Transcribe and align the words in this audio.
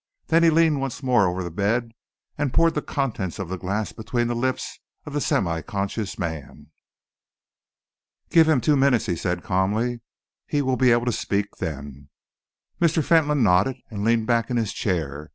Then 0.29 0.41
he 0.41 0.49
leaned 0.49 0.81
once 0.81 1.03
more 1.03 1.27
over 1.27 1.43
the 1.43 1.51
bed 1.51 1.91
and 2.35 2.51
poured 2.51 2.73
the 2.73 2.81
contents 2.81 3.37
of 3.37 3.49
the 3.49 3.55
glass 3.59 3.91
between 3.91 4.25
the 4.25 4.35
lips 4.35 4.79
of 5.05 5.13
the 5.13 5.21
semi 5.21 5.61
conscious 5.61 6.17
man. 6.17 6.71
"Give 8.31 8.49
him 8.49 8.61
two 8.61 8.75
minutes," 8.75 9.05
he 9.05 9.15
said 9.15 9.43
calmly. 9.43 10.01
"He 10.47 10.63
will 10.63 10.75
be 10.75 10.91
able 10.91 11.05
to 11.05 11.11
speak 11.11 11.57
then." 11.57 12.09
Mr. 12.81 13.03
Fentolin 13.03 13.43
nodded 13.43 13.77
and 13.91 14.03
leaned 14.03 14.25
back 14.25 14.49
in 14.49 14.57
his 14.57 14.73
chair. 14.73 15.29